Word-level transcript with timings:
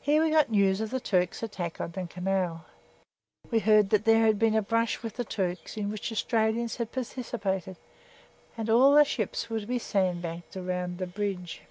Here 0.00 0.20
we 0.20 0.30
got 0.30 0.50
news 0.50 0.80
of 0.80 0.90
the 0.90 0.98
Turks' 0.98 1.44
attack 1.44 1.80
on 1.80 1.92
the 1.92 2.08
Canal. 2.08 2.66
We 3.52 3.60
heard 3.60 3.90
that 3.90 4.04
there 4.04 4.26
had 4.26 4.36
been 4.36 4.56
a 4.56 4.62
brush 4.62 5.00
with 5.00 5.14
the 5.14 5.22
Turks, 5.22 5.76
in 5.76 5.92
which 5.92 6.10
Australians 6.10 6.78
had 6.78 6.90
participated, 6.90 7.76
and 8.56 8.68
all 8.68 8.92
the 8.96 9.04
ships 9.04 9.48
were 9.48 9.60
to 9.60 9.66
be 9.66 9.78
sandbagged 9.78 10.56
round 10.56 10.98
the 10.98 11.06
bridge. 11.06 11.62